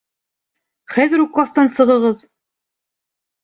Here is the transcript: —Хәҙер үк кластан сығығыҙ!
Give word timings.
—Хәҙер 0.93 1.23
үк 1.27 1.31
кластан 1.37 1.71
сығығыҙ! 1.77 2.27